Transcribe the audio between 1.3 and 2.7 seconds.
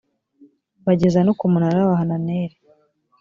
ku munara wa hananeli